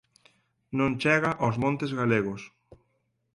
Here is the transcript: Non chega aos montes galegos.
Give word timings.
Non 0.77 0.91
chega 1.01 1.31
aos 1.43 1.55
montes 1.63 1.91
galegos. 1.99 2.41